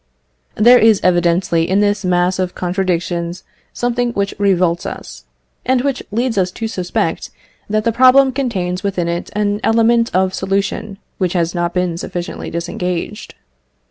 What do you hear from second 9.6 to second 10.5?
element of